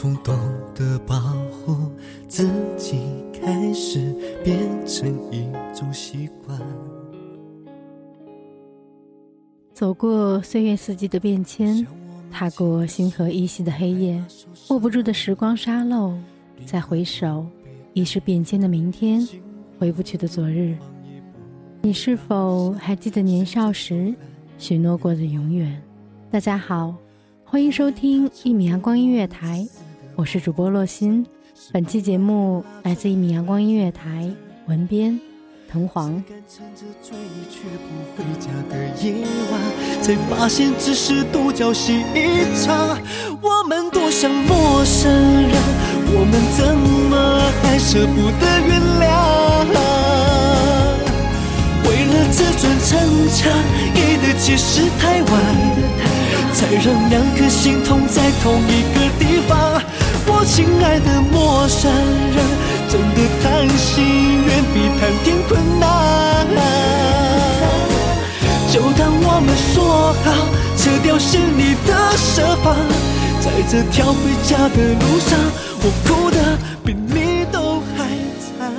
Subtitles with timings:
[0.00, 0.32] 从懂
[0.76, 1.18] 得保
[1.50, 1.90] 护
[2.28, 3.00] 自己，
[3.32, 6.56] 开始变成一种习惯。
[9.72, 11.84] 走过岁月四季的变迁，
[12.30, 14.24] 踏过星河依稀的黑夜，
[14.68, 16.16] 握不住的时光沙漏，
[16.64, 17.44] 再回首，
[17.92, 19.28] 已是变迁的明天，
[19.80, 20.76] 回不去的昨日。
[21.82, 24.14] 你是否还记得年少时
[24.58, 25.82] 许诺过的永远？
[26.30, 26.94] 大家好，
[27.44, 29.66] 欢迎收听一米阳光音乐台，
[30.18, 31.24] 我是主播洛心。
[31.70, 34.28] 本期节目来自一米阳光音乐台，
[34.66, 35.16] 文编
[35.70, 36.12] 藤黄。
[36.28, 37.16] 敢撑着追
[37.48, 37.86] 却不
[38.16, 39.14] 回家的夜
[39.52, 42.98] 晚，才发现只是独角戏一场。
[43.40, 45.52] 我们多像陌生人，
[46.10, 46.76] 我们怎
[47.08, 47.14] 么
[47.62, 49.06] 还舍不得原谅？
[51.84, 52.98] 为了自尊逞
[53.28, 53.54] 强，
[53.94, 55.30] 给的解释太晚，
[56.52, 59.07] 才让两颗心痛在同一个。
[60.58, 62.44] 亲爱的陌生人，
[62.88, 64.04] 真的谈心
[64.44, 66.48] 远比谈天困难。
[68.68, 70.26] 就当我们说好，
[70.76, 72.74] 撤掉心里的设防，
[73.40, 75.38] 在这条回家的路上，
[75.78, 78.10] 我哭的比你都还
[78.40, 78.74] 惨。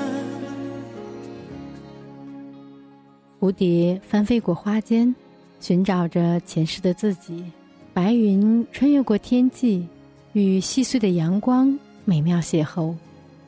[3.39, 5.15] 蝴蝶翻飞过花间，
[5.61, 7.45] 寻找着前世的自己。
[7.93, 9.87] 白云穿越过天际，
[10.33, 12.93] 与细碎的阳光美妙邂逅，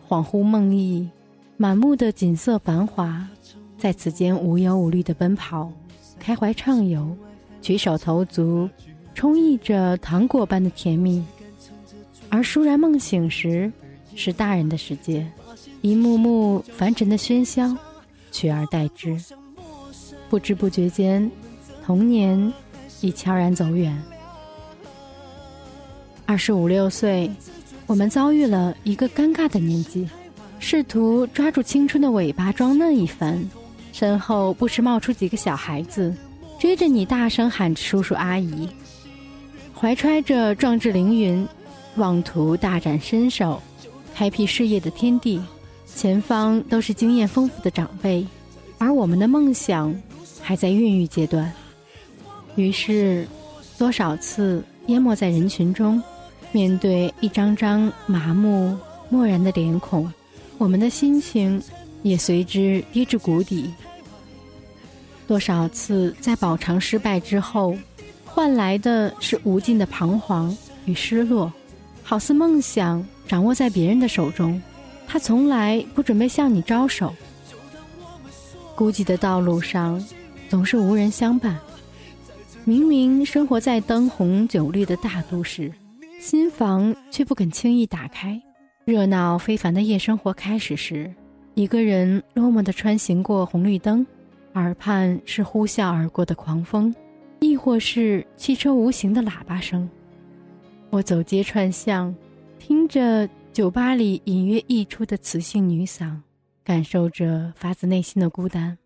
[0.07, 1.07] 恍惚梦呓，
[1.57, 3.27] 满目的景色繁华，
[3.77, 5.71] 在此间无忧无虑的奔跑，
[6.19, 7.15] 开怀畅游，
[7.61, 8.67] 举手投足，
[9.13, 11.23] 充溢着糖果般的甜蜜。
[12.29, 13.71] 而倏然梦醒时，
[14.15, 15.25] 是大人的世界，
[15.81, 17.77] 一幕幕凡尘的喧嚣，
[18.31, 19.15] 取而代之。
[20.29, 21.29] 不知不觉间，
[21.85, 22.51] 童年
[23.01, 23.95] 已悄然走远。
[26.31, 27.29] 二十五六岁，
[27.87, 30.07] 我们遭遇了一个尴尬的年纪，
[30.59, 33.37] 试图抓住青春的尾巴装嫩一番，
[33.91, 36.15] 身后不时冒出几个小孩子，
[36.57, 38.69] 追着你大声喊着叔叔阿姨，
[39.77, 41.45] 怀揣着壮志凌云，
[41.97, 43.61] 妄图大展身手，
[44.15, 45.41] 开辟事业的天地。
[45.85, 48.25] 前方都是经验丰富的长辈，
[48.77, 49.93] 而我们的梦想
[50.41, 51.51] 还在孕育阶段。
[52.55, 53.27] 于是，
[53.77, 56.01] 多少次淹没在人群中，
[56.51, 58.77] 面对一张张麻木
[59.09, 60.11] 漠然的脸孔，
[60.57, 61.61] 我们的心情
[62.03, 63.73] 也随之跌至谷底。
[65.27, 67.75] 多少次在饱尝失败之后，
[68.25, 70.55] 换来的是无尽的彷徨
[70.85, 71.51] 与失落，
[72.03, 74.61] 好似梦想掌握在别人的手中，
[75.07, 77.13] 他从来不准备向你招手。
[78.75, 80.03] 孤寂的道路上，
[80.49, 81.57] 总是无人相伴。
[82.65, 85.71] 明明生活在灯红酒绿的大都市，
[86.21, 88.39] 新房却不肯轻易打开。
[88.85, 91.11] 热闹非凡的夜生活开始时，
[91.55, 94.05] 一个人落寞地穿行过红绿灯，
[94.53, 96.93] 耳畔是呼啸而过的狂风，
[97.39, 99.89] 亦或是汽车无形的喇叭声。
[100.91, 102.15] 我走街串巷，
[102.59, 106.15] 听着酒吧里隐约溢出的磁性女嗓，
[106.63, 108.77] 感受着发自内心的孤单。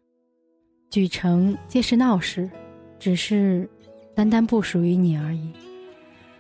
[0.90, 2.50] 举城皆是闹市，
[2.98, 3.70] 只是
[4.16, 5.52] 单单不属于你而已。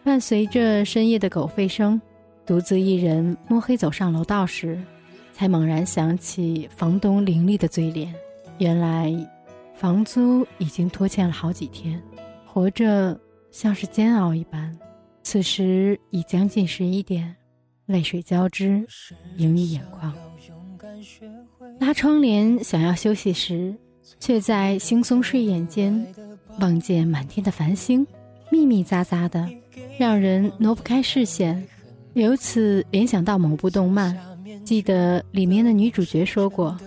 [0.06, 2.00] 伴随着深夜的狗吠声，
[2.46, 4.80] 独自一人摸黑走上楼道时，
[5.34, 8.14] 才猛然想起房东凌厉的嘴脸。
[8.60, 9.12] 原来，
[9.74, 12.00] 房租已经拖欠了好几天，
[12.46, 13.20] 活着
[13.50, 14.78] 像是煎熬一般。
[15.24, 17.36] 此时已将近十一点，
[17.88, 18.86] 泪水交织，
[19.38, 20.14] 盈于眼眶。
[21.80, 23.76] 拉窗帘想要休息时，
[24.20, 26.06] 却在惺忪睡眼间，
[26.60, 28.06] 望见满天的繁星，
[28.52, 29.50] 密密匝匝的，
[29.98, 31.66] 让人挪不开视线。
[32.14, 34.18] 由此联想到某部动漫，
[34.64, 36.78] 记得里面的女主角说过。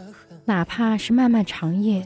[0.45, 2.03] 哪怕是漫漫长夜，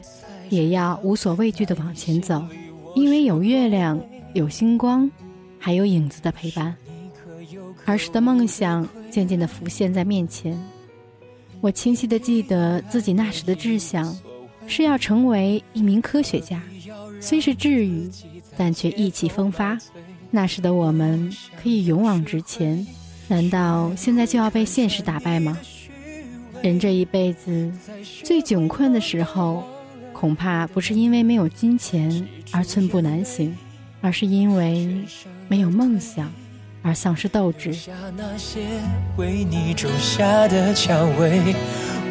[0.49, 2.45] 也要无所畏惧地往前走，
[2.93, 3.97] 因为有月亮，
[4.33, 5.09] 有星光，
[5.57, 6.75] 还有影子的陪伴。
[7.85, 10.61] 儿时的梦想渐渐地浮现在面前，
[11.61, 14.13] 我清晰地记得自己那时的志向，
[14.67, 16.61] 是要成为一名科学家。
[17.21, 18.09] 虽是志语，
[18.57, 19.77] 但却意气风发。
[20.35, 21.31] 那时的我们
[21.61, 22.87] 可以勇往直前，
[23.27, 25.55] 难道现在就要被现实打败吗？
[26.63, 27.71] 人这一辈子
[28.23, 29.63] 最窘困的时候，
[30.11, 33.55] 恐怕不是因为没有金钱而寸步难行，
[34.01, 34.97] 而是因为
[35.47, 36.33] 没有梦想
[36.81, 37.71] 而丧失斗志。
[39.17, 41.53] 为你种下的蔷薇，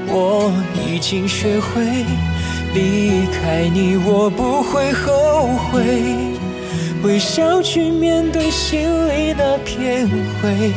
[0.06, 0.52] 我
[0.86, 1.84] 已经学会
[2.72, 6.31] 离开你，我不会后悔，
[7.04, 10.72] 微笑去面对心里那片灰，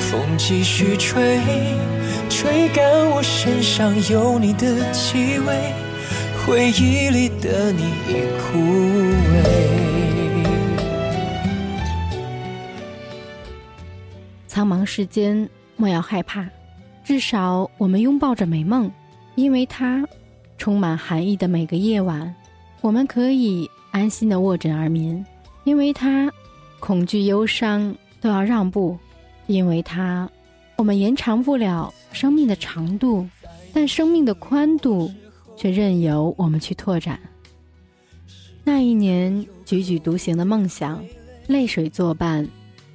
[0.00, 1.40] 风继续吹。
[2.28, 5.72] 吹干我身上有你的气味，
[6.44, 8.58] 回忆里的你已枯
[9.32, 9.42] 萎。
[14.46, 16.46] 苍茫世间，莫要害怕，
[17.02, 18.90] 至少我们拥抱着美梦，
[19.36, 20.06] 因为它
[20.58, 22.34] 充满寒意的每个夜晚，
[22.82, 25.24] 我们可以安心的卧枕而眠，
[25.64, 26.32] 因为他
[26.80, 28.98] 恐惧忧伤都要让步，
[29.46, 30.28] 因为他
[30.76, 31.92] 我们延长不了。
[32.12, 33.26] 生命的长度，
[33.72, 35.10] 但生命的宽度
[35.56, 37.18] 却任由我们去拓展。
[38.62, 39.32] 那一年，
[39.64, 41.02] 踽踽独行的梦想，
[41.46, 42.46] 泪水作伴，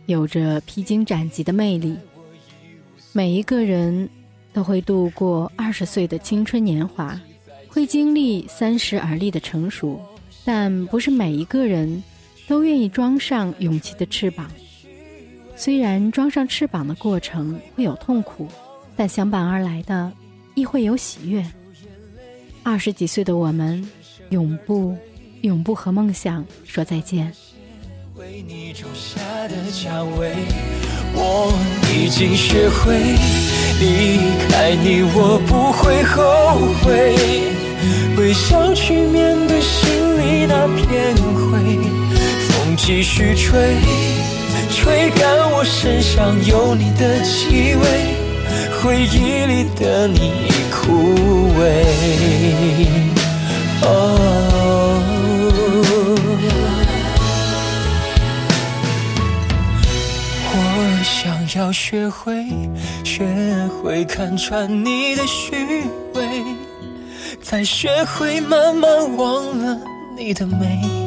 [0.06, 1.98] 有着披荆斩棘的魅力。
[3.12, 4.08] 每一个人
[4.54, 7.20] 都会度过二十岁的青春年华，
[7.68, 10.00] 会经历三十而立的成熟，
[10.46, 12.04] 但不是每一个人
[12.48, 14.50] 都愿意装上勇气的翅膀。
[15.56, 18.48] 虽然装上翅膀的过程会有痛苦。
[19.00, 20.12] 但相伴而来的，
[20.56, 21.46] 亦会有喜悦。
[22.64, 23.88] 二十几岁的我们，
[24.32, 24.98] 永不、
[25.42, 27.32] 永不和梦想说再见。
[28.16, 30.34] 为你种下的蔷薇，
[31.14, 31.54] 我
[31.94, 32.98] 已经学会
[33.80, 34.18] 离
[34.50, 37.14] 开你，我不会后悔。
[38.18, 41.78] 微笑去面对心里那片灰，
[42.78, 43.76] 继续吹，
[44.70, 48.16] 吹干我身上有你的气味。
[48.80, 51.10] 回忆里的你已枯
[51.60, 51.62] 萎。
[60.54, 60.56] 我
[61.04, 62.46] 想要学会，
[63.04, 63.26] 学
[63.68, 65.56] 会看穿你的虚
[66.14, 66.22] 伪，
[67.42, 69.78] 再学会慢慢忘了
[70.18, 71.07] 你的美，